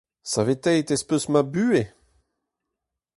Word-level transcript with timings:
Saveteet 0.31 0.89
ez 0.95 1.01
peus 1.07 1.25
ma 1.31 1.41
buhez! 1.53 1.87